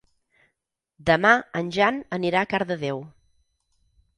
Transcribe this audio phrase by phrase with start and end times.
[1.09, 3.07] Demà en Jan anirà a Cardedeu.